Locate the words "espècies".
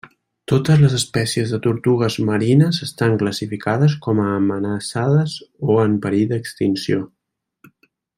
0.99-1.51